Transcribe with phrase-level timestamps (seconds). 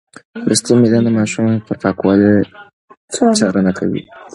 [0.47, 2.33] لوستې میندې د ماشوم پر پاکوالي
[3.13, 4.01] څارنه کوي.